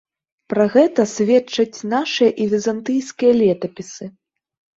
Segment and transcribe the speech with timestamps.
[0.51, 4.11] Пра гэта сведчаць нашыя і візантыйскія летапісы.